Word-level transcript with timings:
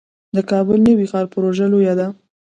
د 0.35 0.37
کابل 0.51 0.79
نوی 0.87 1.05
ښار 1.11 1.25
پروژه 1.33 1.65
لویه 1.73 1.93
ده 1.99 2.07